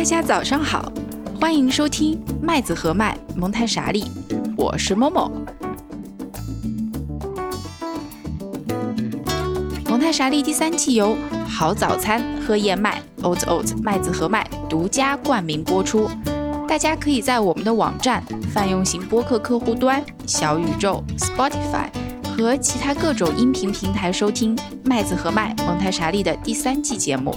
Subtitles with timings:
[0.00, 0.90] 大家早上好，
[1.38, 4.02] 欢迎收听麦子和麦蒙台傻利，
[4.56, 5.30] 我是某某。
[9.84, 11.14] 蒙台傻利第三季由
[11.46, 16.08] 好早餐喝燕麦 Oat Oat 麦子和麦独家冠名播出。
[16.66, 18.24] 大家可以在我们的网站、
[18.54, 21.90] 泛用型播客客户端、小宇宙、Spotify
[22.22, 27.36] 和其他各种音频平台收听麦子和麦蒙台傻利的第三季节目。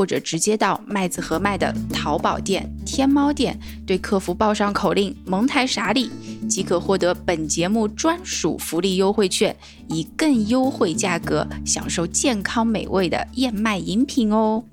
[0.00, 6.10] 或者直接到麦子和麦的淘宝店、天猫店，对客服报上口令“蒙台傻里”，
[6.48, 9.54] 即可获得本节目专属福利优惠券，
[9.90, 14.64] 以更优惠价格享受健康美味的燕麦饮品哦。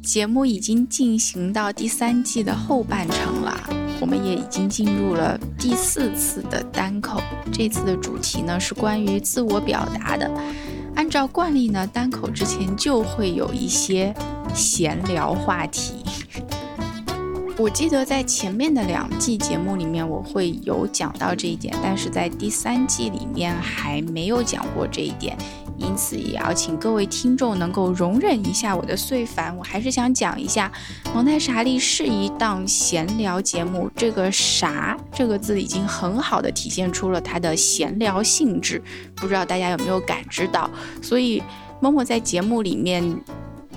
[0.00, 3.68] 节目已经进行到第三季的后半程了。
[4.00, 7.20] 我们也已经进入了第四次的单口，
[7.52, 10.30] 这次的主题呢是关于自我表达的。
[10.94, 14.14] 按照惯例呢，单口之前就会有一些
[14.54, 16.04] 闲聊话题。
[17.56, 25.36] 我记得在前面的两季节目里面，我会有讲到这一点，但是在第三季里面还没有讲过这一点。
[25.76, 29.56] 因此，也要请各位听众能够容忍一下我的碎烦。
[29.56, 30.70] 我还是想讲一下，
[31.14, 33.90] 《蒙太莎利》是一档闲聊节目。
[33.96, 38.82] 这个“啥”这个字已经很好的体现出了它的闲聊性质，
[39.14, 40.70] 不知道大家有没有感知到？
[41.02, 41.42] 所以，
[41.80, 43.02] 默默在节目里面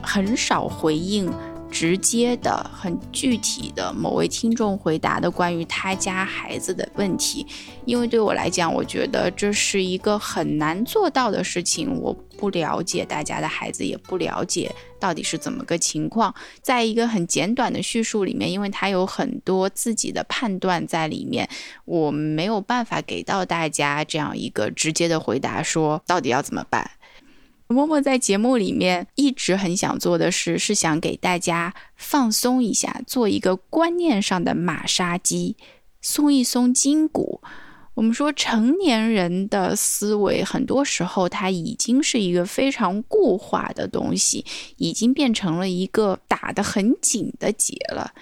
[0.02, 1.32] 很少回应。
[1.72, 7.46] 直接的、很具体的某位听众回答的关于他家孩子的问题，
[7.86, 12.00] 因为对我来讲，我觉得这是一个很难做到的事情。
[12.00, 16.34] 我不了解大家的孩子，也不了解到底是怎么个情况。
[16.62, 21.50] 在一个很简短的叙述里面，因为他有很多自己的判断在里面，
[21.86, 26.90] 我没有办法给到大家这样一个直接的回答，说到底要怎么办。
[27.70, 35.58] 默默在节目里面一直很想做的事，是想给大家放松一下，做一个观念上的马杀鸡，
[36.02, 37.42] 松一松筋骨。
[37.94, 44.46] 我们说成年人的思维，很多时候它已经是一个非常固化的东西，
[44.78, 48.14] 已经变成了一个打得很紧的结了。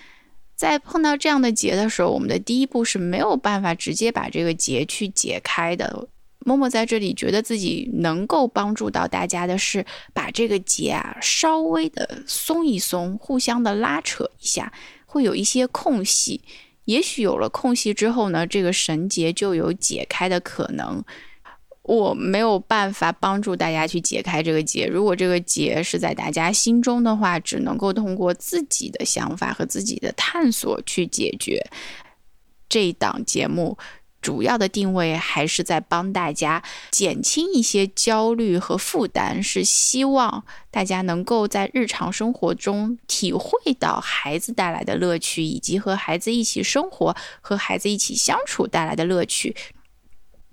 [0.55, 6.07] 在碰到这样的结的时候，我们的第一步是没有办法直接把这个结去解开的。
[6.47, 9.83] 默默在这里觉得自己能够帮助到大家的是，
[10.13, 14.71] 把这个结啊稍微的松一松，互相的拉扯一下，
[15.07, 16.41] 会有一些空隙。
[16.83, 21.03] 也许有了空隙之后呢，这个绳结就有解开的可能。
[21.81, 31.59] 我没有办法帮助大家去解开这个结，如果这个结是在大家心中的话，只能够通过自己的想法和自己的探索去解决。
[32.69, 33.75] 这一档节目。
[34.25, 49.55] 主要的定位还是在帮大家减轻一些焦虑和负担，是希望大家能够在日常生活中体会到孩子带来的乐趣，以及和孩子一起生活、和孩子一起相处带来的乐趣。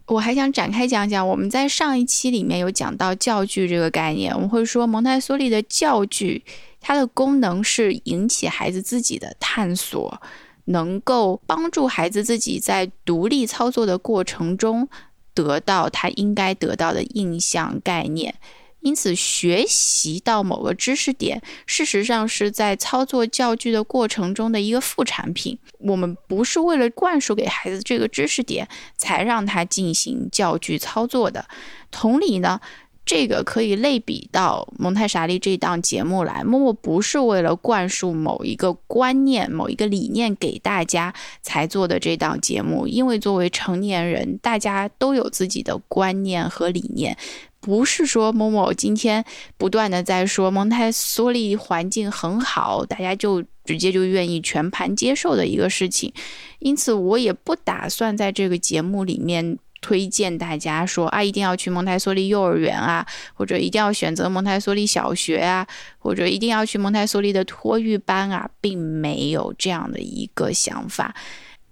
[0.09, 6.45] 我还想展开讲讲，我们在上一期里面有讲到教具这个概念，我们会说蒙台梭利的教具，
[6.79, 10.21] 它的功能是引起孩子自己的探索。
[10.67, 14.89] 能够帮助孩子自己在独立操作的过程中
[15.35, 18.35] 得到他应该得到的印象概念，
[18.81, 25.59] 因此学习到某个知识点，事实上是在操作教具的过程中的一个副产品。
[25.79, 31.47] 我们不是为了灌输给孩子这个知识点才让他进行教具操作的。
[31.91, 32.61] 同理呢。
[33.05, 47.17] 这个可以类比到蒙太莎利这档节目来，默默不是为了灌输某一个观念、某一个理念给大家才做的这档节目，因为作为成年人，大家都有自己的观念和理念，
[47.61, 49.25] 不是说某某今天
[49.59, 56.13] 不断的在说蒙台梭利环境很好，大家就直接就愿意全盘接受的一个事情，
[56.61, 59.59] 因此我也不打算在这个节目里面。
[59.83, 65.67] 推荐大家说啊，一定要去蒙台梭利幼儿园啊，或者一定要选择蒙台梭利小学啊，
[65.99, 71.15] 或者一定要去蒙台梭利的托育班啊，并没有这样的一个想法。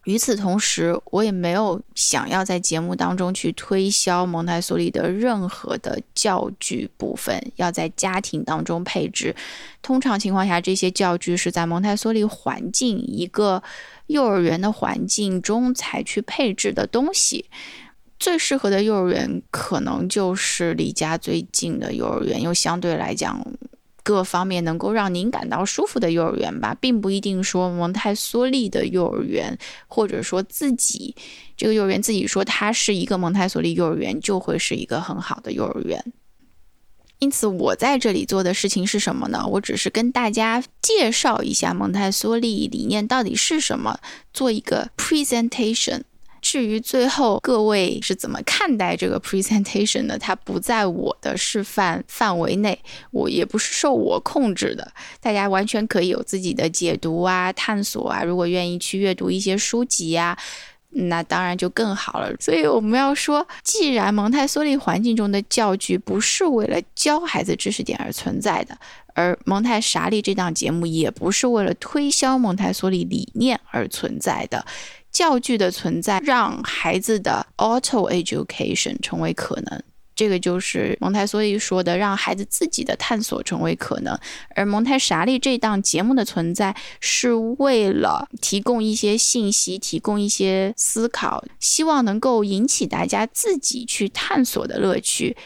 [0.04, 9.36] 与此同时，我也没有想要在节目当中去推销蒙台梭利的任何的教具部分，要在家庭当中配置。
[9.82, 13.62] 通常情况下，这些教具是在蒙台梭利环境一个
[14.06, 17.44] 幼儿园的环境中才去配置的东西。
[18.20, 23.44] 最适合的幼儿园可能就是离家最近的幼儿园，又相对来讲。
[24.02, 29.56] 各方面能够让您感到舒服的幼儿园吧，并不一定说蒙台梭利的幼儿园，
[29.88, 31.14] 或者说自己
[31.54, 36.12] 这个幼儿园自己说它是一个蒙台梭利幼儿园，就会是一个很好的幼儿园。
[37.18, 39.46] 因此，我在这里做的事情是什么呢？
[39.46, 44.00] 我只是跟大家介绍一下蒙台梭利理念到底是什么，
[44.32, 46.02] 做一个 presentation。
[46.40, 52.78] 至于最后各位是怎么看待这个 presentation 的，它不在我的示范范围内，
[53.10, 58.22] 我也不是受我控制的，大家完全可以有自己的解读啊、探索啊。
[58.22, 60.36] 如果愿意去阅读一些书籍呀，
[60.90, 62.34] 那当然就更好了。
[62.40, 68.76] 所以我们要说，既然蒙台梭利环境中的教具不是为了教孩子知识点而存在的，
[69.14, 74.64] 而蒙台傻利这档节目也不是为了推销蒙台梭利理念而存在的。
[75.20, 79.82] 教具的存在让孩子的 auto education 成为可能，
[80.16, 84.18] 这个就是蒙台梭利说的，让孩子自己的探索成为可能。
[84.54, 95.36] 而蒙台傻利这档节目的存在是为了提供一些信息，提供一些思考，希望能够引起大家自己去探索的乐趣。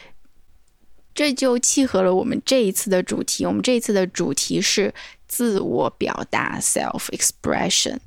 [1.13, 3.45] 这就契合了我们这一次的主题。
[3.45, 4.93] 我们这一次的主题是
[5.27, 7.97] 自我表达 （self expression）。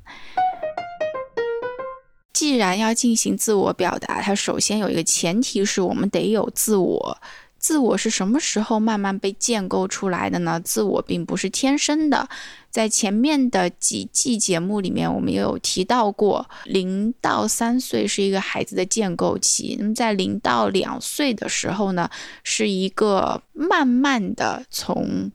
[2.39, 7.17] 既然要进行自我表达，它首先有一个前提是我们得有自我。
[7.57, 10.57] 自我是什么时候慢慢被建构出来的呢？
[10.63, 12.29] 自我并不是天生的。
[12.69, 19.75] 在前面的几季节目里面，我们也有提到过，零到三岁是一个孩子的建构期。
[19.77, 22.09] 那么在零到两岁的时候呢，
[22.45, 25.29] 是一个慢慢的从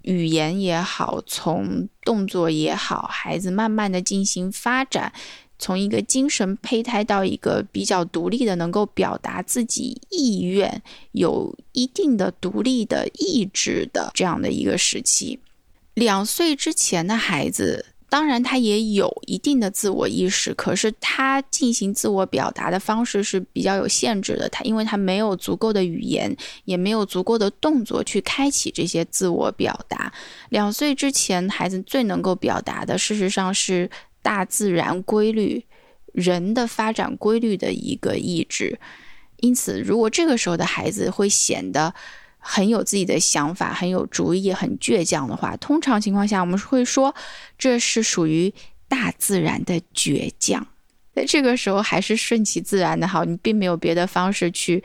[0.00, 5.12] 语言也好，从动作也好，孩子慢慢的进行发展。
[5.60, 15.38] 从一个精神胚胎到一个比较独立的、能够表达自己意愿、有一定的独立的意志的这样的一个时期，
[15.94, 24.48] 两岁之前的孩子，当然他也有一定的自我意识，可是他进行自我表达的方式是比较有限制的。
[24.48, 26.34] 他因为他没有足够的语言，
[26.64, 30.12] 也没有足够的动作去开启这些自我表达。
[30.48, 33.90] 两岁之前，孩子最能够表达的，事实上是。
[34.22, 35.64] 大自然规律、
[36.12, 38.78] 人的发展规律的一个意志，
[39.38, 41.94] 因此，如果这个时候的孩子会显得
[42.38, 47.14] 很有自己的想法、很有主意、很倔强的话，通常情况下，我们会说
[47.58, 48.52] 这是属于
[48.88, 50.66] 大自然的倔强。
[51.14, 54.82] 在这个时候，还是顺其自然的好，你并没有别的方式去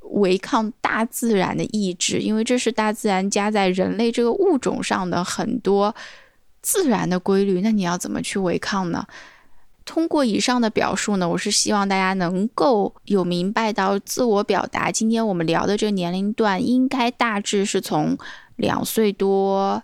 [0.00, 5.94] 违抗大自然的意志，因为这是大自然加在人类这个物种上的很多。
[6.62, 9.06] 自然的规律，那你要怎么去违抗呢？
[9.84, 14.92] 通过以上的表述呢，我是希望大家能够有明白到自我表达。
[14.92, 18.18] 今天我们聊的这个年龄段，应该大致是从
[18.56, 19.82] 两岁多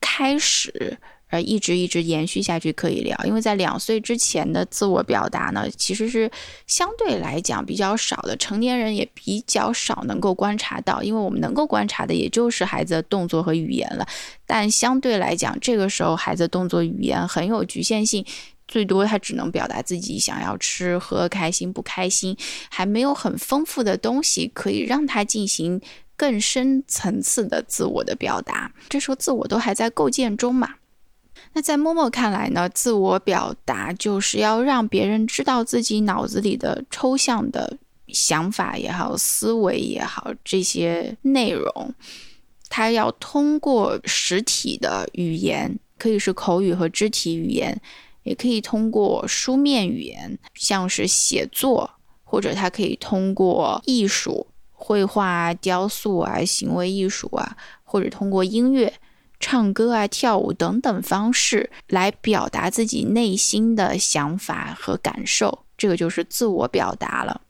[0.00, 0.98] 开始。
[1.28, 6.30] 而一直一直延续下去可以聊，因为在两岁之前的自我表达呢，其实是
[6.66, 14.06] 相对来讲比较少的，成年人也比较少能够观察到，因为我们能够观察的也就是孩子的动作和语言了。
[14.46, 18.24] 但相对来讲，这个时候孩子动作语言很有局限性，
[18.66, 22.36] 最多他只能表达自己想要吃喝、开心不开心，
[22.70, 25.80] 还没有很丰富的东西可以让他进行
[26.16, 28.72] 更深层次的自我的表达。
[28.88, 30.76] 这时候自我都还在构建中嘛。
[31.52, 37.78] 那在默默看来呢，自我表达就是要让别人知道自己脑子里的抽象的
[38.08, 41.94] 想法也好、思维也好这些内容，
[42.68, 47.80] 他要通过实体的语言，可以是口语和肢体语言，
[48.22, 51.90] 也可以通过书面语言，像是写作，
[52.24, 58.92] 或者他可以通过艺术、绘画、雕塑啊、行为艺术啊，或者通过音乐。
[59.40, 67.40] 唱歌啊、跳舞等等方式来表达自己内心的想法和感受，这个就是自我表达了。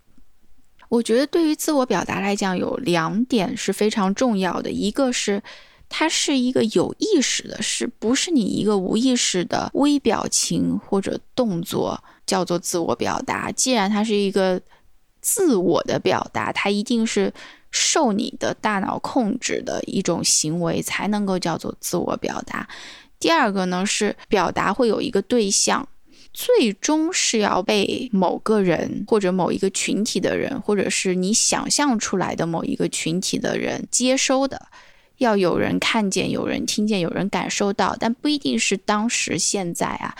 [0.90, 5.42] 我觉得对于自我表达来讲，有两点是非常重要的，一个是
[5.88, 13.52] 它是一个有意识的，是不是你一个无意识的微表情或者动作叫做自我表达？
[13.52, 14.60] 既然它是一个
[15.28, 17.32] 自我的表达，它一定是。
[17.70, 22.66] 受你的大脑控制的一种行为才能够叫做自我表达。
[23.20, 25.86] 第二个呢是表达会有一个对象，
[26.32, 34.68] 最终是要被某个人或者某一个群体的人，或者是你想象出来的某一个群体的人接收的，
[35.18, 40.16] 要有人看见，有人听见，有人感受到，但不一定是当时现在啊。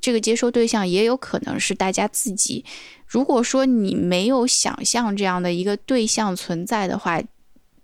[0.00, 2.64] 这个接收对象也有可能是大家自己。
[3.06, 7.20] 如果说你没有想象这样的一个对象存在的话，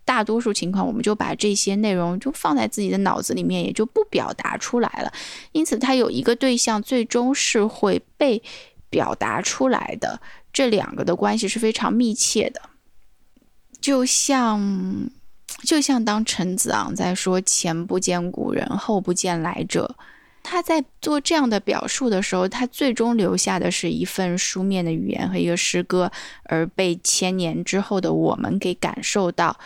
[0.04, 5.11] 大多数情况我们就把这些内容就放在自己的脑子里面，也就不表达出来了。
[5.52, 8.42] 因此，它有一个对象，最终是会被
[8.90, 10.21] 表达出来的。
[10.52, 12.61] 这两个的关系是非常密切的，
[13.80, 15.11] 就像
[15.62, 19.97] 就像当陈子昂在说“前不见古人，后不见来者”。
[20.45, 26.13] 他在做这样的表述的时候，他最终留下的是一份书面的语言和一个诗歌，
[26.45, 29.59] 而被千年之后的我们给感受到。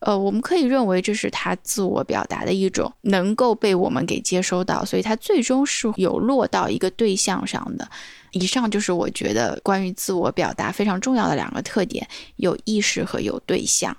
[0.00, 7.88] 呃，我们可以认为这是他自我表达的一种能够被我们给接收到，所以他最终是有落到一个对象上的。
[8.32, 13.96] 以上就是我觉得关于自我表达非常重要的两个特点：有意识和有对象。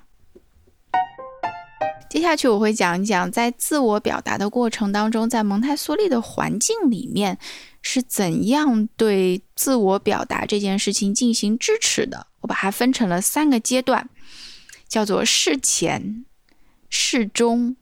[2.08, 7.38] 接下去我会讲一讲，在自我表达的过程当中，在蒙台梭利的环境里面
[7.82, 12.28] 是怎样对自我表达这件事情进行支持的。
[12.40, 14.08] 我把它分成了三个阶段，
[14.88, 16.24] 叫做事前、
[16.88, 17.76] 事中，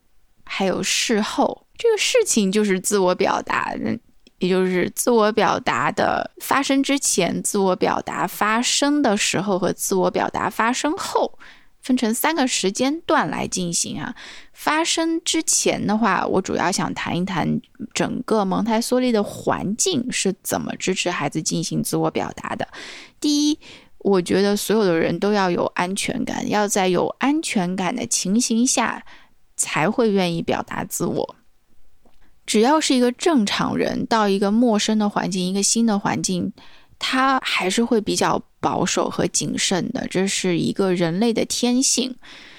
[0.44, 1.66] 还有事后。
[1.76, 3.74] 这个事情就是自我表达，
[4.38, 11.38] 也就是自我表达的发生之前、自我表达发生的时候和自我表达发生后。
[11.84, 14.16] 分成三个时间段来进行啊。
[14.54, 17.60] 发生之前的话，我主要想谈一谈
[17.92, 22.66] 整个蒙台梭利的环境是怎么支持孩子进行自我表达的。
[23.20, 23.58] 第一，
[23.98, 29.04] 我觉得所有的人都要有安全感，要在有安全感的情形下
[29.56, 31.36] 才会愿意表达自我。
[32.46, 36.52] 只要是一个正常人，到一个陌生的环境、一个新的环境。
[36.96, 42.16] 他还是会比较保守和谨慎的，这是一个人类的天性。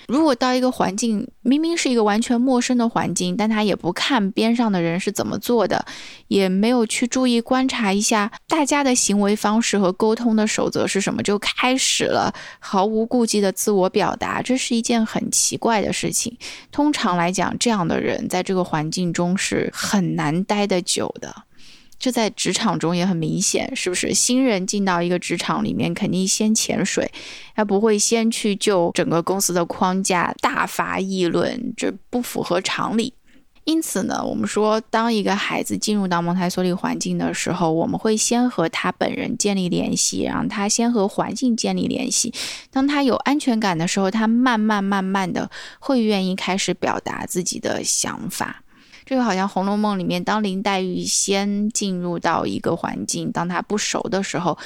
[0.07, 5.83] 如果到一个环境，明明是一个完全陌生的环境，但他也不看边上的人是怎么做的，
[6.27, 16.37] 也没有去注意观察一下大家的行为方式和沟通的守则是什么，就开始了毫无顾忌的自我表达，这是一件很奇怪的事情。
[16.71, 21.44] 通常来讲，这样的人在这个环境中是很难待得久的。
[21.97, 24.13] 这在职场中也很明显，是不是？
[24.13, 27.11] 新人进到一个职场里面，肯定先潜水，
[27.55, 33.13] 他不会先去就整个公司的框架大发议论，这不符合常理。
[33.63, 42.31] 因此呢，我们说，当一个孩子进入到蒙台梭利环境的时候，我们会先和他本人建立联系，让他先和环境建立联系。
[42.69, 45.49] 当他有安全感的时候，他慢慢慢慢的
[45.79, 48.61] 会愿意开始表达自己的想法。
[49.05, 54.57] 这个好像《红楼梦》里面，当林黛玉先进入到一个环境，当她不熟的时候，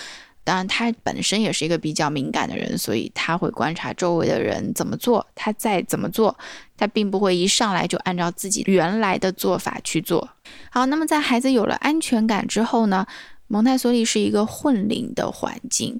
[0.45, 6.37] 当然她本身也是一个比较敏感的人，所以她会观察周围的人怎么做，她再怎么做，
[6.77, 10.29] 她并不会一上来就按照自己原来的做法去做。
[10.71, 13.05] 好，那么在孩子有了安全感之后呢，
[13.47, 15.99] 蒙台梭利是一个混龄的环境。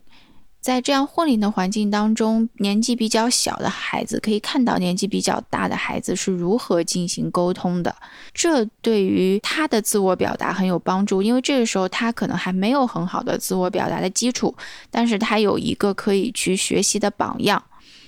[0.61, 7.95] 在这样混龄的环境当中，年纪比较小的孩子可以看到年纪比较大的孩子是如何进行沟通的，
[8.33, 11.21] 这对于他的自我表达很有帮助。
[11.21, 14.53] 因为这个时候他可能还没有很好的自我表达的基础，
[14.91, 17.63] 但是他有一个可以去学习的榜样。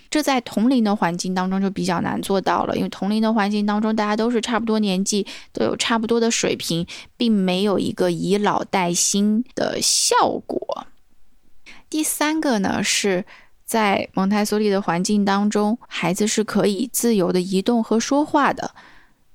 [0.09, 10.13] 这在同龄的环境当中就比较难做到了，因为同龄的环境当中大家都是差不多年纪，都有差不多的水平，并没有一个以老带新的效
[10.45, 10.85] 果。
[11.91, 13.25] 第三个呢，是
[13.65, 18.73] 在蒙台梭利的环境当中，孩子是可以自由的移动和说话的。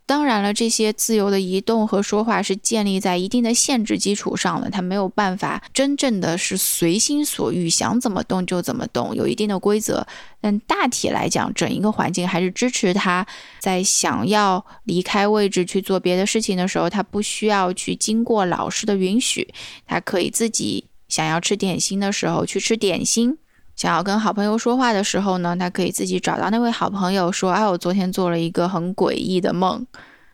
[0.07, 10.07] 当然了，这些自由的移动和说话是建立在一定的限制基础上的，他没有办法真正的是随心所欲，想怎么动就怎么动，有一定的规则。
[10.41, 13.27] 但大体来讲，整一个环境还是支持他
[13.61, 19.53] 在想要离开位置去做别的事情的时候，他不需要去经过老师的允许，
[19.87, 20.87] 他可以自己。
[21.09, 23.39] 想要吃点心的时候去吃点心，
[23.75, 29.87] 想要跟好朋友说话的时候呢，他可以自己找到那位好朋友说：“哎，我昨天做了一个很诡异的梦。”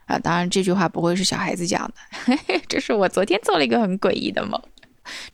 [0.07, 4.61] 啊，当然这句话不会是小孩子讲的，嘿 嘿这是我昨天做了一个很诡异的梦。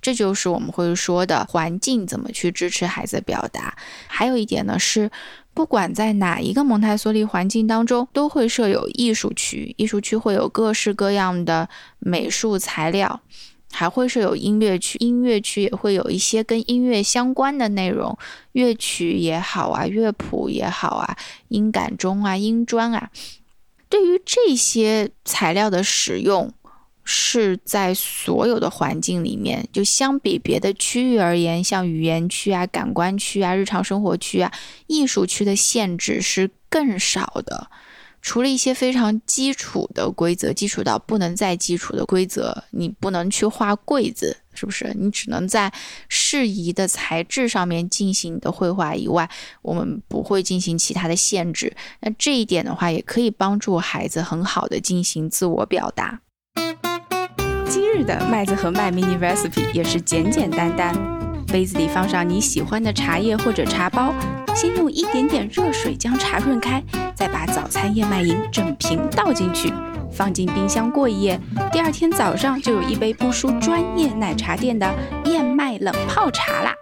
[0.00, 3.76] 这就是我们会说的环境怎么去支持孩子表达。
[4.06, 5.10] 还有一点呢是，
[5.52, 11.68] 不管在哪一个蒙台梭利环境当中，都会设有艺术区，艺术区会有各式各样的
[11.98, 13.20] 美术材料。
[13.70, 18.16] 还会是有音乐区，音乐区也会有一些跟音乐相关的内容，
[18.52, 21.16] 乐曲也好啊，乐谱也好啊，
[21.48, 23.10] 音感钟啊，音砖啊。
[23.88, 26.52] 对于这些材料的使用，
[27.04, 34.52] 是在所有的环境里面，就相比别的区域而言，像语言区啊、感官区啊、日常生活区啊、
[34.88, 37.70] 艺术区的限制是更少的。
[38.20, 44.92] 除了一些非常基础的规则，基础到不能再基础的规则，你不能去画柜子，是不是？
[44.98, 45.72] 你只能在
[46.08, 49.30] 适宜的材质上面进行你的绘画以外，
[49.62, 51.74] 我们不会进行其他的限制。
[52.00, 56.20] 那这一点的话，也可以帮助孩子很好的进行自我表达。
[57.68, 60.94] 今日的麦子和麦 mini recipe 也是简简单单，
[61.48, 64.14] 杯子里放上你喜欢的茶叶或者茶包。
[64.54, 66.82] 先用一点点热水将茶润开，
[67.14, 69.72] 再把早餐燕麦饮整瓶倒进去，
[70.10, 71.40] 放进冰箱过一夜。
[71.72, 74.92] 第二天早上就有一杯不输专业奶茶店的
[75.26, 76.74] 燕麦冷泡茶啦。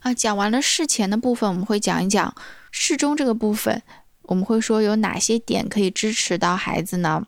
[0.00, 2.34] 啊，讲完了事前的部分，我们会讲一讲
[2.70, 3.82] 事中这个部分。
[4.24, 7.22] 我们会说有哪些点可以支持到孩子呢？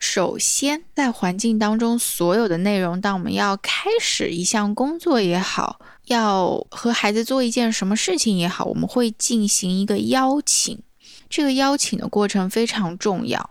[0.00, 10.82] 首先，在环境当中，所有的内容，当我们要开始一项工作也好，要和孩子做一件什么事情也好，我们会进行一个邀请。
[11.28, 13.50] 这个邀请的过程非常重要。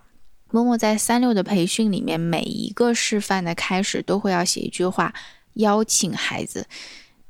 [0.50, 5.14] 默默在三六的培训里面，每一个示范的开始都会要写一句话，
[5.54, 6.66] 邀请孩子。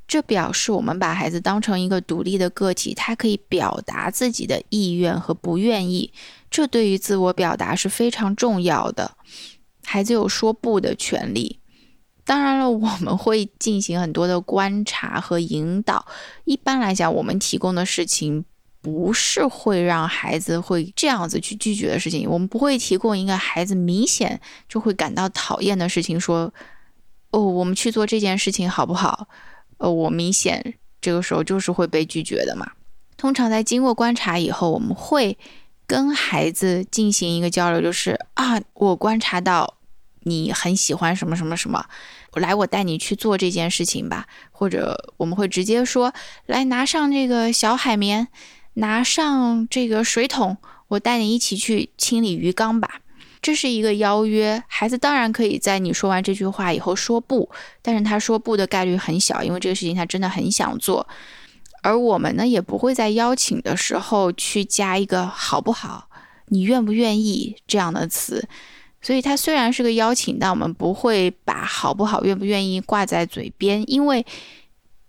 [0.08, 6.12] 这表示我们把孩子当成一个独立的个体，他可以表达自己的意愿和不愿意。
[6.50, 9.16] 这对于自我表达是非常重要的。
[9.84, 11.60] 孩子有说不的权利。
[12.24, 16.06] 当然了，我们会进行很多的观察和引导。
[16.44, 18.44] 一般来讲，我们提供的事情
[18.80, 22.30] 不是会让孩子会这样子去拒绝的事情。
[22.30, 26.52] 我们不会提供一个孩子明显就会感到讨厌的事情，说
[27.32, 29.26] ：“哦，我们去做这件事情好不好？”
[29.78, 32.70] 呃，我明显这个时候就是会被拒绝的嘛。
[33.16, 35.36] 通常在经过观察以后，我们会
[35.90, 39.74] 跟孩子进行一个交流，就是啊，我观察到
[40.20, 41.84] 你很喜欢什么什么什么，
[42.34, 44.28] 来，我带你去做这件事情吧。
[44.52, 46.14] 或者我们会直接说，
[46.46, 48.28] 来拿上这个小海绵，
[48.74, 53.00] 拿上这个水桶，我带你一起去清理鱼缸吧。
[53.42, 57.50] 这是一个邀约，孩子当然可以在你说完这句话以后说不，
[57.82, 61.08] 但是他说不的概率很小，因为这个事情他真的很想做。
[61.82, 66.08] 而我们呢，也不会在邀请的时候去加一个好不好，
[66.46, 68.48] 你愿不愿意这样的词。
[69.02, 74.24] 所以它虽然是个邀请，但我们不会把好不好、愿不愿意挂在嘴边，因为。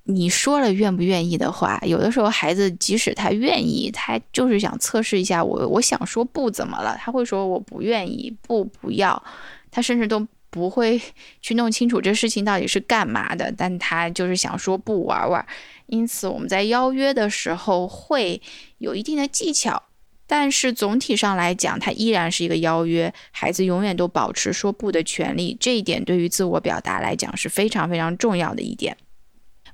[0.05, 9.23] 你说了愿不愿意的话，有的时候孩子即使他愿意，他就是想测试一下我，我想说不怎么了，他会说我不愿意，不不要，
[9.69, 10.99] 他甚至都不会
[11.39, 15.45] 去弄清楚这事情到底是干嘛的，但他就是想说不玩玩。
[15.91, 18.41] 因此我们在邀约的时候会
[18.77, 19.83] 有一定的技巧，
[20.25, 28.95] 但是总体上来讲，它依然是一个邀约，孩子永远都保持说不的权利，这一点对于自我表达来讲是非常非常重要的一点。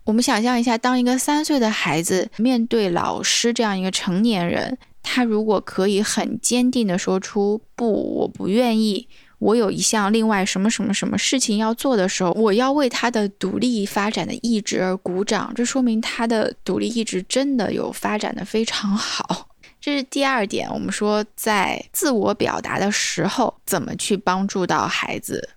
[0.06, 9.08] 我们想象一下，当一个三岁的孩子面对老师这样一个成年人，他如果可以很坚定地说出“不，我不愿意，
[9.39, 19.50] 我有一项另外什么什么什么事情要做的时候，我要为他的独立发展的意志而鼓掌”，这说明他的独立意志真的有发展的非常好。
[19.80, 25.50] 这是第二点，我们说在自我表达的时候，怎么去帮助到孩子，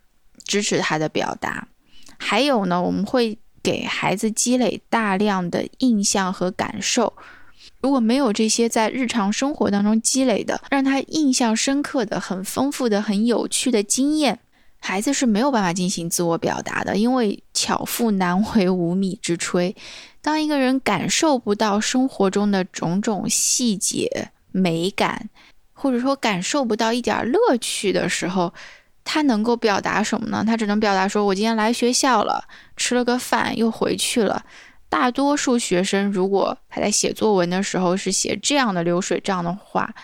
[0.45, 1.69] 支持他的表达。
[2.19, 3.39] 还有呢，我们会。
[3.63, 7.13] 给孩子积累大量的印象和感受，
[7.81, 14.39] 如果没有这些在日常生活当中积累的，让他印象深刻的、很丰富的、很有趣的经验，
[14.79, 16.97] 孩子是没有办法进行自我表达的。
[16.97, 19.75] 因为巧妇难为无米之炊，
[20.21, 25.31] 当一个人感受不到生活中的种种细节美感，
[25.73, 28.53] 或者说感受不到一点乐趣的时候，
[29.05, 30.45] 他能够表达什么呢？
[30.47, 32.45] 他只能表达说：“我今天来学校了，
[32.77, 34.45] 吃了个饭，又回去了。”
[34.91, 39.95] 大多数学生，如果他在写作文的时候是写这样的流水账的话，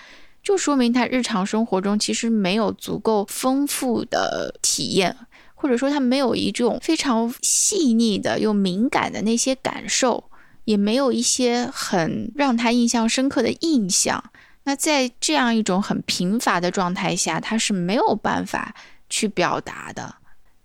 [0.42, 5.14] 就说明他日常生活中其实没有足够丰富的体验，
[5.56, 10.30] 或者说他没有一种非常细腻的又敏感的那些感受，
[10.64, 14.22] 也没有一些很让他印象深刻的印象。
[14.62, 18.72] 那在这样一种很贫乏的状态下，他是没有办法
[19.10, 20.14] 去表达的，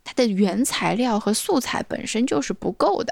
[0.04, 3.12] 他的原材料和素材本身就是不够的。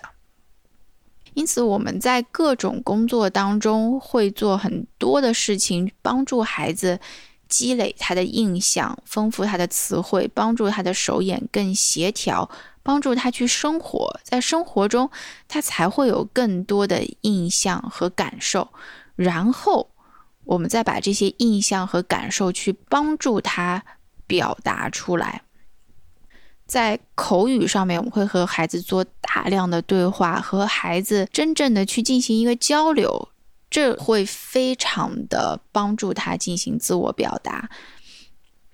[1.33, 6.99] 因此，我们在各种工作当中会做很多的事情，帮助孩子
[7.47, 12.49] 积累他的印象，丰富他的词汇，帮助他的手眼更协调，
[12.83, 15.09] 帮助他去生活在生活中，
[15.47, 18.69] 他才会有更多的印象和感受，
[19.15, 19.89] 然后。
[20.45, 23.83] 我们再把这些印象和感受去帮助他
[24.25, 25.43] 表达出来。
[26.69, 33.29] 在口语上面，我们会和孩子做大量的对话，和孩子真正的去进行一个交流。
[33.71, 37.69] 这会非常的帮助他进行自我表达。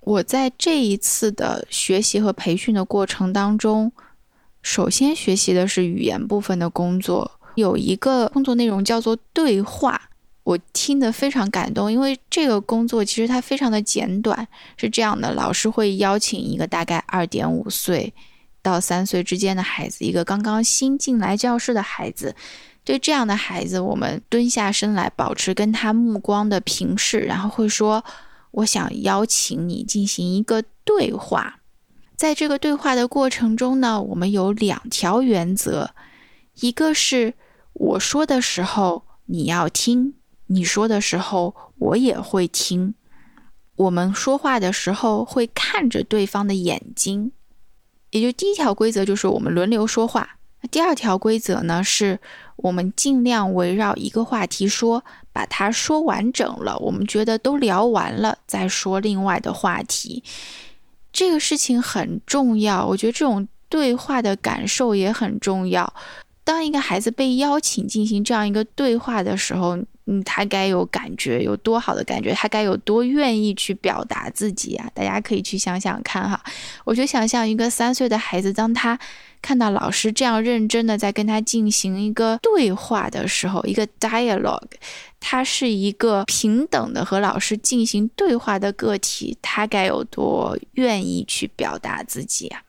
[0.01, 3.91] 我在这一次的学习和培训的过程当中，
[4.61, 10.09] 首先学习的是语言部分的工作，有一个工作内容叫做对话，
[10.45, 18.13] 我听得非常感动，因为这个工作其实它非常的简短，是这样的：老师会邀请一个大概二点五岁
[18.61, 22.33] 到三岁之间的孩子，一个刚刚新进来教室的孩子，
[22.83, 28.01] 对这样的孩子，我们蹲下身来，保持跟他目光的平视，然后会说。
[28.55, 31.59] 我想邀请你进行一个对话，
[32.15, 35.91] 在这个对话的过程中呢，我们有两条原则，
[36.61, 37.33] 一个是
[37.73, 40.13] 我说的时候你要听，
[40.47, 42.93] 你说的时候我也会听。
[43.75, 47.31] 我们说话的时候会看着对方的眼睛，
[48.11, 50.37] 也就第一条规则就是我们轮流说话。
[50.71, 52.19] 第二条规则呢，是
[52.55, 55.03] 我们尽量围绕一个话题说，
[55.33, 60.23] 把它说完整了，我们觉得都聊完了，再说另外的话题。
[61.11, 65.93] 这个事情很重要，我觉得这种对话的感受也很重要。
[66.43, 72.31] 当一个孩子被邀请进行这样一个对话的时候，嗯，他该有感觉，有多好的感觉？
[72.33, 74.87] 他该有多愿意去表达自己啊？
[74.93, 76.39] 大家可以去想想看哈。
[76.83, 78.99] 我就想象一个三岁的孩子，当他
[79.41, 84.61] 看到老师这样认真的在跟他进行一个对话的时候，一个 dialogue，
[85.19, 92.61] 他是一个平等的和老师进行对话的个体，他该有多愿意去表达自己啊？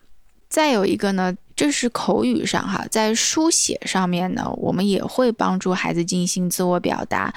[0.48, 1.36] 再有一个呢？
[1.56, 7.34] 这是口语上哈，在书写上面呢，我们也会帮助孩子进行自我表达。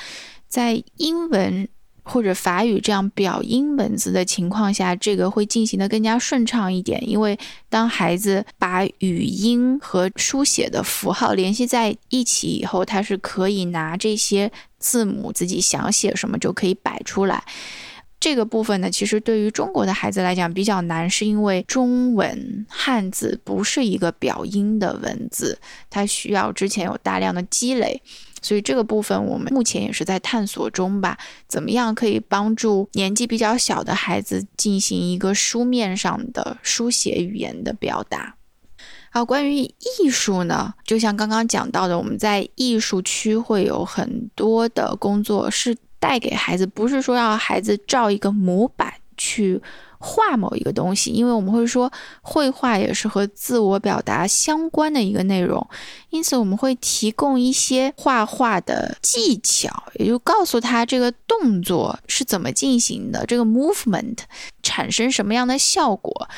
[0.50, 1.68] 在英文
[2.04, 7.08] 或者法语这样表音文字的情况下，这个会进行的更加顺畅一点。
[7.10, 17.44] 因为当孩子把语音和书写的符号联系在一起以后，他是可以拿这些字母自己想写什么就可以摆出来。
[18.20, 25.58] 这个部分呢，其实对于中国的孩子来讲比较难，是因为中文汉字不是一个表音的文字，
[25.90, 28.02] 它需要之前有大量的积累，
[28.42, 31.18] 所以这个部分我们目前也是在探索中吧。
[31.48, 38.36] 怎么样可以帮助年纪比较小的孩子进行一个书面上的书写语言的表达？
[39.12, 45.78] 好，关于艺术呢，就像刚刚讲到的，我们在艺术区会有很多的工作是。
[46.00, 49.62] 带给孩子不是说要孩子照一个模板去
[49.98, 55.68] 画某一个东西，因为我们会说绘画也是和自我表达相关的一个内容，
[56.10, 64.20] 因此我们会提供一些画画的技巧，也就告诉他这个动作是怎么进行的，这个 movement
[64.64, 66.30] 产生什么样的效果。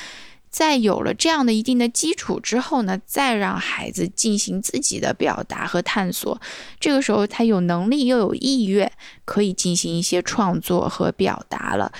[0.51, 6.39] 在有了这样的一定的基础之后呢，再让孩子进行自己的表达和探索。
[6.79, 8.91] 这个时候，他有能力又有意愿，
[9.23, 11.91] 可以进行一些创作和表达了。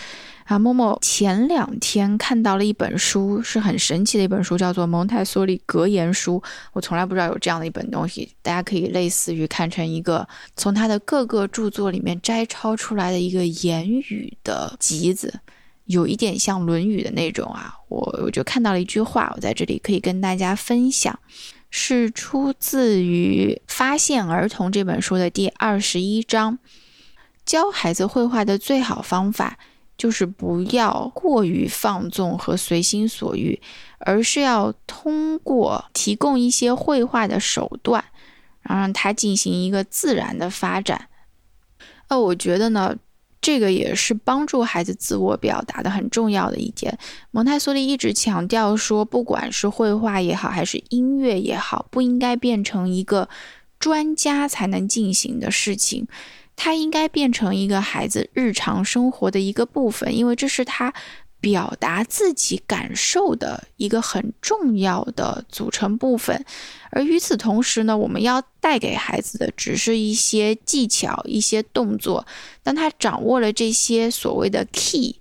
[0.45, 6.41] 啊，默默前两天看到了一本书，是很神奇的一本书，叫做《蒙台梭利格言书》。
[6.73, 15.39] 我从来不知道有这样的一本东西，大家可以类似于看成一个从他的各个著作里面摘抄出来的一个言语的集子。
[15.91, 21.19] 有一点像《论语》的那种啊，我我就看到了一句话，我在这里可以跟大家分享，
[21.69, 26.57] 是出自于《发现儿童》这本书的第二十一章。
[27.45, 29.57] 教孩子绘画的最好方法，
[29.97, 33.61] 就是不要过于放纵和随心所欲，
[33.99, 38.03] 而是要通过提供一些绘画的手段，
[38.61, 41.09] 然后让他进行一个自然的发展。
[42.09, 42.95] 那我觉得呢。
[43.41, 46.97] 这个也是帮助孩子自我表达的很重要的一点。
[47.31, 53.27] 蒙台梭利一直强调说，不管是绘画也好，还是音乐也好，不应该变成一个
[53.79, 56.07] 专家才能进行的事情，
[56.55, 60.93] 它应该变成一个孩子日常生活的一个部分，因为这是他。
[61.41, 66.45] 表达自己感受的一个很重要的组成部分，
[66.91, 72.25] 而与此同时呢，我们要带给孩子的只是一些技巧、一些动作。
[72.61, 75.15] 当他掌握了这些所谓的 key，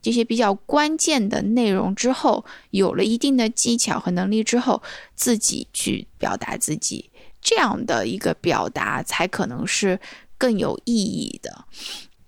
[0.00, 4.82] 这些比较关键的内容之后，有了一定的技巧和能力之后，
[5.14, 7.10] 自己去表达自己，
[7.42, 10.00] 这样的一个表达才可能是
[10.38, 11.66] 更有意义的。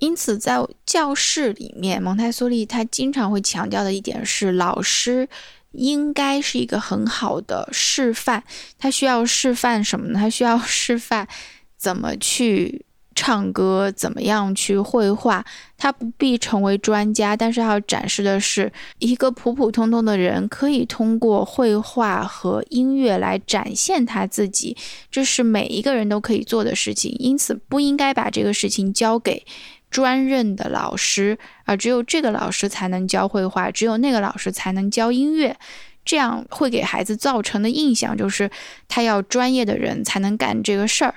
[0.00, 5.28] 因此，在教室里面，蒙台梭利他经常会强调的一点是，老师
[5.72, 8.42] 应该是一个很好的示范。
[8.78, 10.18] 他需要示范什么呢？
[10.18, 11.28] 他需要示范
[11.76, 12.84] 怎么去
[13.14, 15.44] 唱歌，怎么样去绘画。
[15.76, 24.76] 他不必成为专家，但是要展示的是一个普普通通的人可以通过绘画和音乐来展现他自己，
[25.10, 27.14] 这是每一个人都可以做的事情。
[27.18, 29.44] 因此，不应该把这个事情交给
[29.90, 35.56] 专任的老师，而只有这个老师才能教绘画，只有那个老师才能教音乐。
[36.02, 38.50] 这样会给孩子造成的印象就是，
[38.88, 41.14] 他要专业的人才能干这个事儿。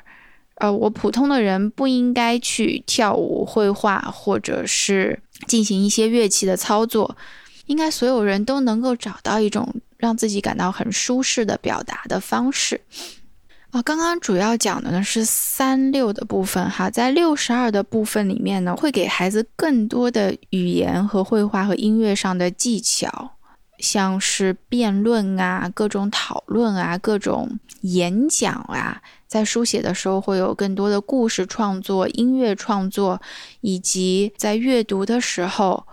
[0.56, 7.16] 呃，我普通的人不应该去跳舞、绘画，或者是进行一些乐器的操作。
[7.66, 12.82] 应该所有人都能够找到一种让自己感到很舒适的表达的方式。
[13.74, 23.32] 啊，刚刚主要讲的呢是三六的部分哈，在六十二的部分里面呢，会给孩子更多的语言和绘画和音乐上的技巧。
[23.80, 33.20] 像是辩论啊，各种讨论啊，各种演讲啊，在书写的时候会有更多的故事创作、音乐创作，
[33.62, 35.84] 以及在阅读的时候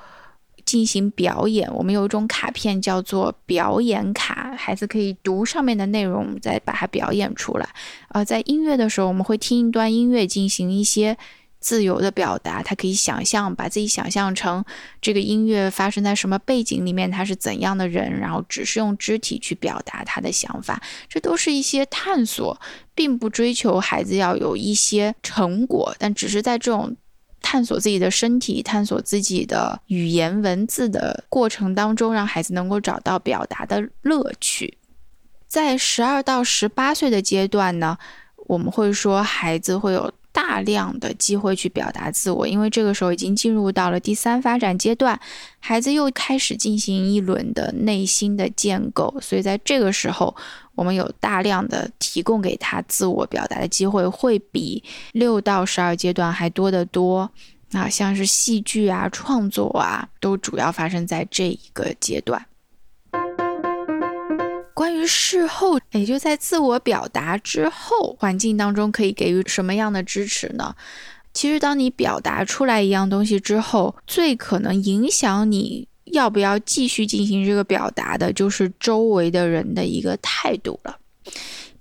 [0.71, 1.69] 进行表演。
[1.75, 7.69] 我们有一种卡片叫做表演卡，孩子可以读上面的内容，再把它表演出来。
[8.11, 11.19] 呃，在音乐的时候，我们会听一段音乐，进行一些。
[11.63, 14.65] 自由的表达，他可以想象，把自己想象成
[15.03, 22.59] 这个音乐发生在什么背景里面，他是怎样的人，然后只是用肢体去表达他的想法，这都是一些探索，
[22.95, 26.97] 并不追求孩子要有一些成果，但只是在这种
[27.41, 34.79] 探索自己的身体、探索自己的语言文字的过程当中，让孩子能够找到表达的乐趣。
[35.49, 37.99] 在十二到十八岁的阶段呢，
[38.47, 40.13] 我们会说孩子会有。
[40.51, 45.19] 大量的机会去表达自我，因为这个时候已经进入到了第三发展阶段，
[45.61, 50.35] 孩子又开始进行一轮的内心的建构，所以在这个时候，
[50.75, 54.83] 我们有大量的提供给他自我表达的机会，会比
[55.13, 57.31] 六到十二阶段还多得多。
[57.71, 62.45] 啊，像是戏剧啊、创作啊，都主要发生在这一个阶段。
[64.75, 70.75] 关于事后，也就在自我表达之后，环境当中可以给予什么样的支持呢？
[71.33, 80.99] 其实，当你表达出来一样东西之后，最可能影响你要不要继续进行这个表达的，就是周围的人的一个态度了。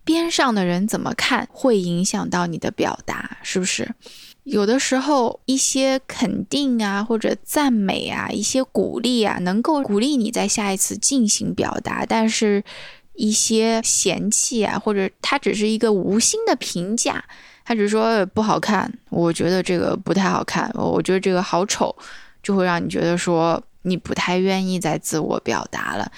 [0.03, 3.89] 边上的人怎么看，会影响到你的表达，是不是？
[4.43, 12.03] 有的时候，一些肯定啊，或者赞美啊，一些鼓励啊，能够鼓励你在下一次进行表达。
[12.03, 12.63] 但是，
[13.13, 17.23] 一些嫌弃啊，或者他只是一个无心的评价，
[17.63, 21.95] 他只是说不好看，我觉得这个不太好看，我觉得这个好丑，
[22.41, 26.11] 就会让你觉得说你不太愿意再自我表达了。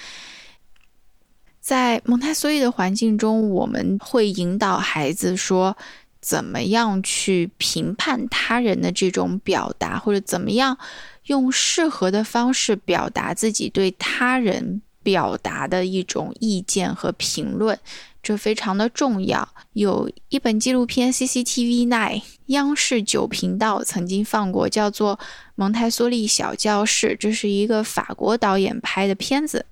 [1.60, 5.76] 在蒙台梭利的环境中，我们会引导孩子说。
[6.22, 10.78] 怎么样去评判他人的这种表达，或者怎么样
[11.24, 17.76] 用适合的方式表达自己对他人表达的一种意见和评论，
[18.22, 19.48] 这非常的重要。
[19.72, 25.16] 有一本纪录片 CCTV Nine 央视九频道曾经放过，叫做
[25.56, 29.66] 《蒙台梭利小教室》，这是一个法国导演拍的片子，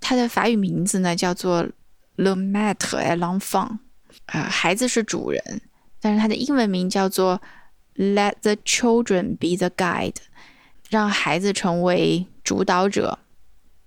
[0.00, 1.62] 它的法语名字呢叫做
[2.16, 3.68] 《Le Maître et l'Enfant》。
[4.28, 5.60] 啊，孩子是主人，
[6.00, 7.40] 但是它的英文名叫做
[7.96, 10.16] "Let the children be the guide"，
[10.88, 13.18] 让孩子成为主导者。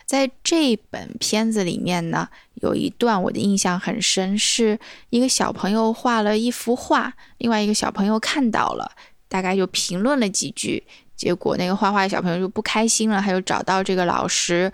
[0.06, 4.78] 在这本片子里面呢，有一段我的印象很深，是
[5.10, 8.92] 一个小朋友画了一幅画，另外一个小朋友看到了，
[9.30, 10.84] 大概就评论了几句，
[11.16, 14.70] 结果那个画画的小朋友就不开心了，他就找到这个老师。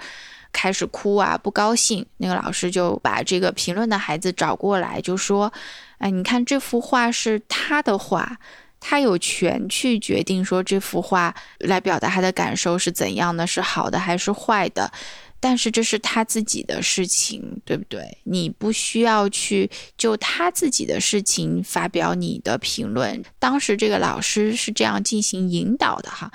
[0.52, 2.06] 开始哭啊，不高兴。
[2.18, 5.52] 那个老师就把这个评论的孩子找过来，就说
[6.00, 8.38] ：“哎，你看这幅画是他的画，
[8.80, 14.92] 他有权去决定说这幅画来表达他的感受是怎样的，是好的还是坏的。”
[15.40, 18.18] 但是这是他自己的事情，对不对？
[18.24, 23.24] 你不需要去就他自己的事情发表你的评论。
[23.38, 26.32] 当时这个老师是这样进行引导的哈。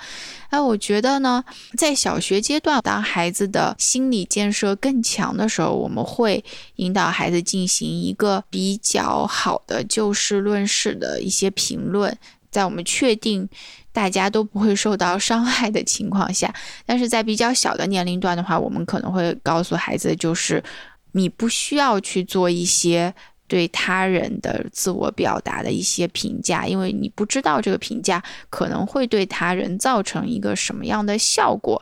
[0.49, 1.43] 哎，我觉得呢，
[1.77, 6.43] 在小学阶段，当孩子的心理建设更强的时候，我们会
[6.77, 12.17] 引导孩子进行一个比较好的就事论事的一些评论，
[12.49, 13.49] 在我们确定。
[13.93, 16.53] 大家都不会受到伤害的情况下，
[16.85, 20.61] 但是在比较小的年龄段的话，我们可能会告诉孩子，就是
[21.13, 23.13] 你不需要去做一些
[23.45, 31.79] 对他人的自我表达的一些评价，因为你不知道这个评价可能会对他人造成一个什么样的效果。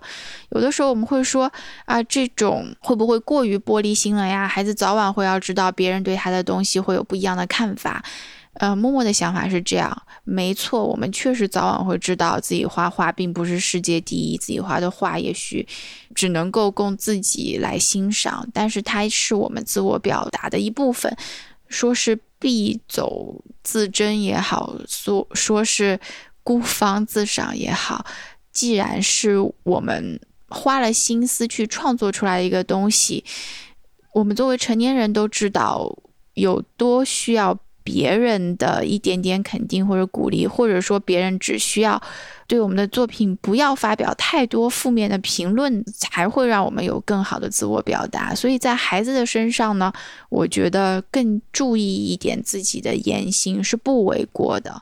[0.49, 1.49] 有的时候我们会说
[1.85, 4.45] 啊，这种会不会过于玻璃心了呀？
[4.45, 8.03] 孩子早晚会要知道别人对他的东西会有不一样的看法。
[8.55, 15.65] 呃，默默的想法是这样，没错，我们确实早晚会知道自己画画并不是世界第一，自己画的画也许
[16.13, 21.15] 只能够供自己来欣赏，但是它是我们自我表达的一部分。
[21.69, 25.97] 说是必走自珍也好，说说是
[26.43, 28.05] 孤芳自赏也好，
[28.51, 33.23] 既然是我们花了心思去创作出来一个东西，
[34.13, 35.97] 我们作为成年人都知道
[36.33, 37.57] 有多需要。
[37.83, 42.01] 别人的一点点肯定或者鼓励，或者说别人只需要
[42.47, 48.35] 对我们的作品不要发表太多负面的评论，才会让我们有更好的自我表达。
[48.35, 49.91] 所以在孩子的身上呢，
[50.29, 54.81] 我觉得更注意一点自己的言行是不为过的。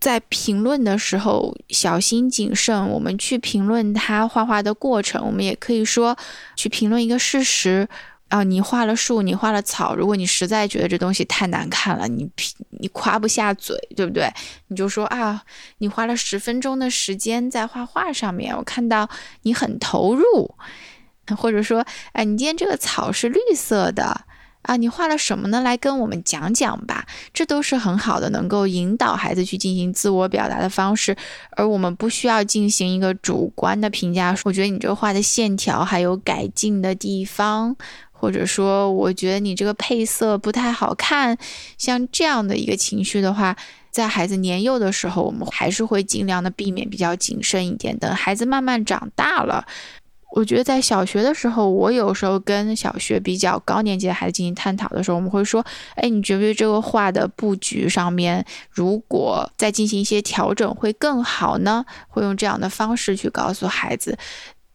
[0.00, 6.16] 在评论的时候小心谨慎，我们去评论他画画的过程，我们也可以说
[6.54, 7.88] 去评论一个事实。
[8.28, 9.94] 啊，你画了树，你画了草。
[9.94, 12.30] 如果你实在觉得这东西太难看了，你
[12.78, 14.32] 你夸不下嘴，对不对？
[14.68, 15.42] 你就说啊，
[15.78, 19.08] 你花了十分钟的时间在画画上面，我看到
[19.42, 20.54] 你很投入。
[21.36, 24.24] 或者说，哎，你今天这个草是绿色的
[24.62, 25.60] 啊，你画了什么呢？
[25.60, 27.04] 来跟我们讲讲吧。
[27.34, 31.14] 这都是很好的，能够引导孩子去进行自我表达的方式。
[31.50, 34.34] 而我们不需要进行一个主观的评价。
[34.44, 37.76] 我觉得你这画的线条还有改进的地方。
[38.20, 41.38] 或者说，我觉得你这个配色不太好看，
[41.76, 43.56] 像这样的一个情绪的话，
[43.90, 47.96] 在孩子年幼的时候，我们还是会尽量的避免，比较谨慎一点。
[47.98, 49.64] 等孩子慢慢长大了，
[50.32, 55.64] 我觉得在小学的时候，我有时候跟小学比较高年级的孩子进行探讨的时候，我们会说
[55.96, 64.18] ：“哎，你觉不觉得这个画的布局上面，如果再进行一些调整会更好呢？”会用这样的方式去告诉孩子，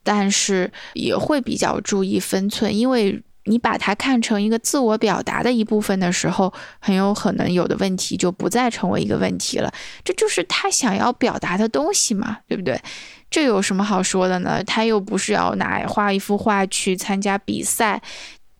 [0.02, 3.22] 但是也会比较注意分寸，因为。
[3.46, 9.72] 你把它看成一个自我表达的一部分的时候，很有可能有的问题就不再成为一个问题了。
[10.04, 12.82] 这就是他想要表达的东西嘛，对不对？
[13.30, 14.64] 这有什么好说的呢？
[14.64, 18.02] 他又不是要拿画一幅画去参加比赛，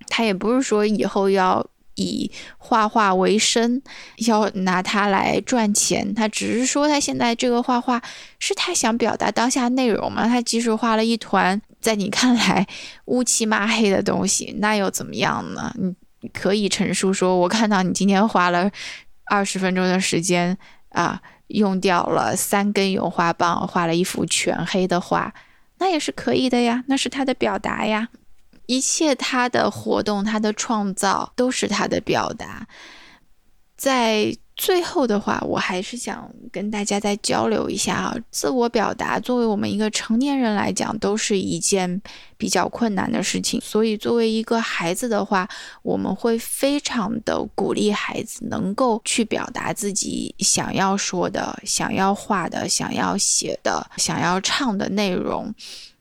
[0.10, 1.66] 他也不是说以后要
[1.96, 3.82] 以画画为生，
[4.28, 6.14] 要拿它来赚钱。
[6.14, 8.02] 他只是说他现在这个画画
[8.40, 10.28] 是他想表达当下内容嘛。
[10.28, 11.62] 他即使画了一团。
[11.84, 12.66] 在你看来
[13.06, 15.72] 乌漆抹黑的东西，那又怎么样呢？
[16.22, 18.72] 你可以陈述说，我看到你今天花了
[19.26, 20.58] 二十分钟的时间
[20.90, 25.34] 啊，用掉了三根油画棒，画了一幅全黑的画，
[25.80, 28.08] 那也是可以的呀，那是他的表达呀。
[28.66, 32.66] 一切他的活动，他的创造，都是他的表达，
[33.76, 34.34] 在。
[34.56, 42.02] 最后的话，我还是想跟大家再交流一下啊，自我表达作为我们一个成年人来讲，都是一件
[42.38, 43.60] 比较困难的事情。
[43.62, 45.50] 所以，作为一个孩子的话，
[45.82, 55.52] 我们会非常的鼓励孩子能够去表达自己想要说的、想要画的、想要写的、想要唱的内容，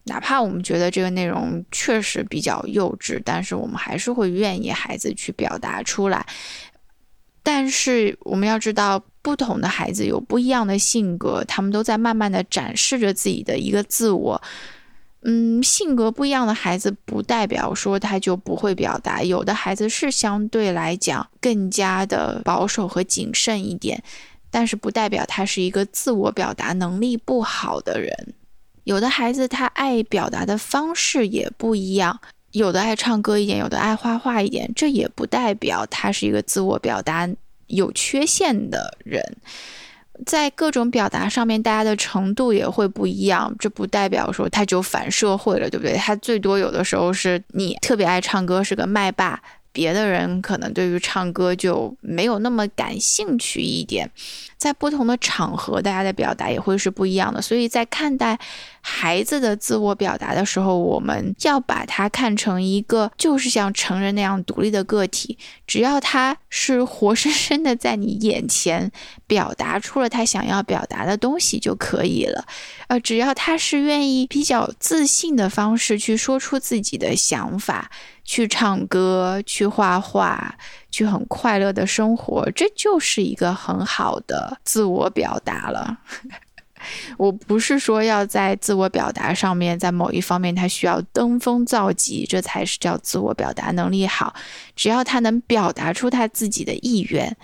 [0.05, 6.27] 哪怕我们觉得这个内容确实比较幼稚，但是我们还是会愿意孩子去表达出来。
[7.43, 14.41] 但是我们要知道，不同的孩子有不一样的性格，他们都在慢慢的展示着自己的一个自我。
[15.25, 19.23] 嗯，性格不一样的孩子，不代表说他就不会表达。
[19.23, 24.03] 有的孩子是相对来讲更加的保守和谨慎一点，
[24.51, 28.35] 但是不代表他是一个自我表达能力不好的人。
[28.83, 32.21] 有的孩子他爱表达的方式也不一样。
[32.53, 37.29] 有的爱唱歌一点，有的爱画画一点，这也不代表他是一个自我表达
[37.67, 39.23] 有缺陷的人。
[40.27, 45.97] 在各种表达上面，大家的程度也会不一样，这不代表说他就反社会了，对不对？
[45.97, 49.43] 他最多有的时候是你特别爱唱歌，是个麦霸。
[49.73, 54.11] 别的人可能对于唱歌就没有那么感兴趣一点，
[54.59, 57.41] 在不同的场合，大家的表达也会是不一样的。
[57.41, 58.39] 所以在看待
[58.83, 68.93] 孩子的自我表达的时候，我们要把它看成一个就是像成人那样独立的个体，只要他是活生生的在你眼前
[69.27, 72.45] 表达出了他想要表达的东西就可以了。
[72.89, 77.91] 呃，只要他是愿意比较自信的方式去说出自己的想法。
[78.25, 80.55] 去唱歌，去画画，
[80.91, 85.99] 去很快乐的生活，这就是一个很好的自我表达了。
[87.17, 94.35] 我不是说要在自我表达上面，在某一方面他需要登峰造极，这才是叫自我表达能力好。
[94.75, 97.37] 只要他能表达出他自己的意愿，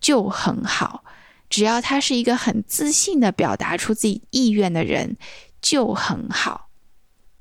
[0.00, 1.04] 就很好。
[1.48, 5.16] 只要他是一个很自信的表达出自己意愿的人，
[5.62, 6.68] 就很好。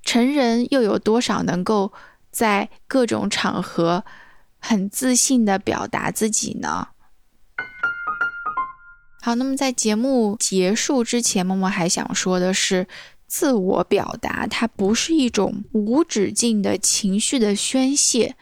[0.03, 1.91] 成人又有多少能够？
[2.35, 4.03] 在各种场合，
[4.59, 6.89] 很自信的表达自己呢。
[9.21, 12.89] 好，那么在节目结束之前，默默还想说的是，
[13.25, 18.35] 自我表达它不是一种无止境的情绪的宣泄。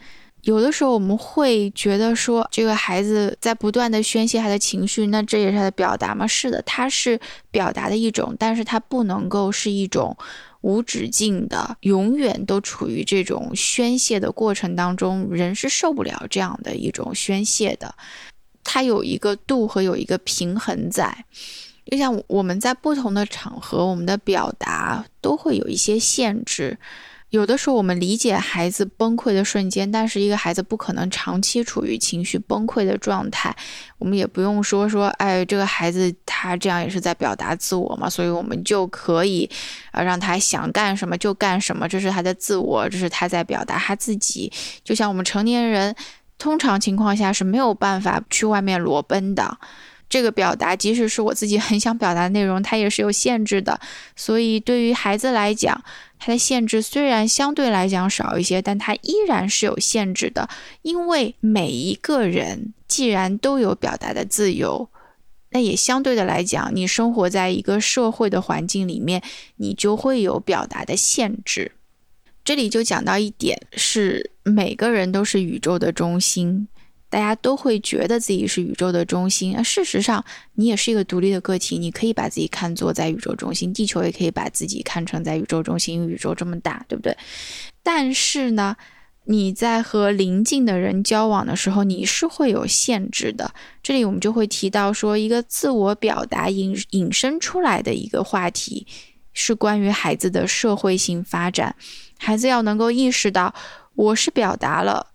[0.44, 6.28] 有的时候我们会觉得说，这个孩子在不断的宣泄他的情绪，那这也是他的表达吗？
[6.28, 7.18] 是的，他是
[7.50, 10.18] 表达的一种，但是他不能够是一种
[10.60, 17.96] 无止境的，永远都处于这种宣泄的过程当中，人是受不了这样的一种宣泄的。
[18.66, 21.24] 他有一个度和有一个平衡在，
[21.90, 26.78] 就像我们在不同的场合，我们的表达都会有一些限制。
[27.34, 33.56] 有的时候我们理解孩子崩溃的瞬间，但是一个孩子不可能长期处于情绪崩溃的状态。
[33.98, 39.50] 我们也不用说说，哎，这个孩子他这样也是在表达自我嘛，所以我们就可以
[39.92, 44.54] 啊让他想干什么就干什么，这是他的自我，这是他在表达他自己。
[44.84, 45.96] 就像我们成年人。
[46.40, 49.58] 通常情况下是没有办法去外面裸奔的，
[50.14, 53.80] 这个表达即使是我自己很想表达的内容，它也是有限制的。
[54.16, 55.84] 所以对于孩子来讲，
[56.20, 60.48] 它的限制虽然相对来讲少一些，但它依然是有限制的。
[60.84, 64.88] 因为每一个人既然都有表达的自由，
[65.50, 69.24] 那也相对的来讲，你生活在一个社会的环境里面，
[69.56, 71.72] 你就会有表达的限制。
[72.44, 76.68] 这里就讲到一点，是每个人都是宇宙的中心，
[77.14, 79.56] 大家都会觉得自己是宇宙的中心。
[79.56, 86.10] 而事实上，你也是一个独立的个体，你可以把自己看作在宇宙中心，地球也可以把自己看成在宇宙中心。
[86.10, 87.16] 宇宙这么大，对不对？
[87.84, 88.76] 但是呢，
[89.26, 93.54] 你在和邻近的人交往的时候，你是会有限制的。
[93.84, 98.88] 这里我们就会提到说，一个自我表达引引申出来的一个话题，
[99.34, 101.76] 是关于孩子的社会性发展。
[102.18, 103.54] 孩子要能够意识到，
[103.94, 105.06] 我是表达了，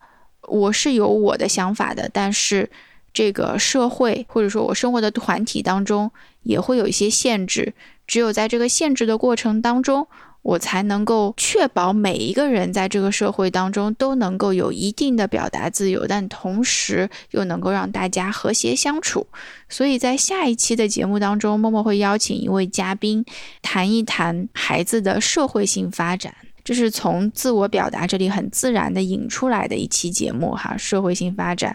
[0.48, 2.70] 我是有我的想法的，但是
[3.12, 6.10] 这个社会或者说我生活的团体当中
[6.42, 7.74] 也会有一些限制，
[8.06, 10.06] 只有在这个限制的过程当中，
[10.42, 19.26] 我才能够确保每一个人在这个社会当中都能够有一定的表达自由，但同时又能够让大家和谐相处。
[19.68, 23.24] 所以在下一期的节目当中，默默会邀请一位嘉宾
[23.62, 26.34] 谈一谈孩子的社会性发展。
[26.68, 31.74] 这是从自我表达这里很自然的引出来的一期节目哈，社会性发展。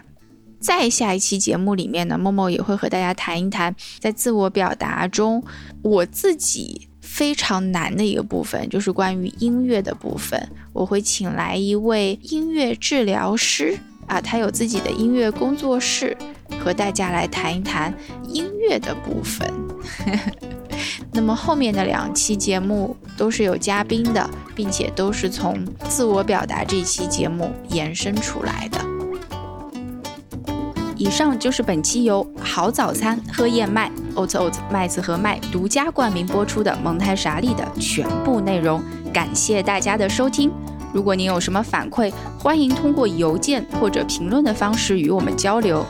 [0.60, 5.42] 在下一期节目里面呢，默默也会和大家谈一谈，在自我表达中，
[5.82, 10.40] 我自己非常难的一个部分，就是关于音乐的部分。
[10.72, 13.76] 我会请来一位音乐治疗师
[14.06, 16.16] 啊，他有自己的音乐工作室，
[16.60, 17.92] 和大家来谈一谈
[18.28, 19.52] 音乐的部分。
[21.12, 28.78] 那么后面的两期节目都是有嘉宾的，并且都是从自我表达这期节目延伸出来的。
[30.96, 38.80] 以上就是本期由好早餐喝燕麦 Oat Oat 麦子和麦独家冠名播出的蒙太傻利的全部内容，
[39.12, 40.52] 感谢大家的收听。
[40.92, 45.84] 如果您有什么反馈，欢迎通过邮件或者评论的方式与我们交流。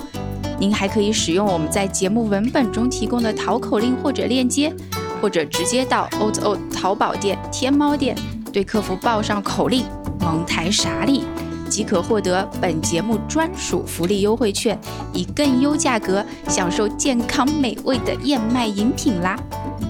[0.59, 4.73] 您还可以使用我们在节目文本中提供的淘口令或者链接，
[5.21, 8.17] 或者直接到 o t o 淘宝店、天猫店，
[8.53, 9.85] 对客服报上口令
[10.21, 11.25] “蒙台傻利”，
[11.69, 14.79] 即可获得本节目专属福利优惠券，
[15.13, 19.39] 以更优价格享受健康美味的燕麦饮品啦。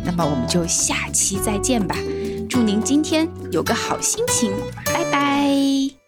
[0.05, 1.97] 那么我们就下期再见吧，
[2.49, 4.53] 祝您今天有个好心情，
[4.87, 6.04] 拜拜。